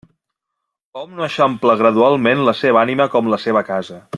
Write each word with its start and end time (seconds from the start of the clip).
Hom 1.01 1.11
no 1.19 1.27
eixampla 1.27 1.77
gradualment 1.83 2.41
la 2.51 2.57
seva 2.63 2.83
ànima 2.87 3.11
com 3.17 3.31
la 3.35 3.41
seva 3.45 3.65
casa. 3.73 4.03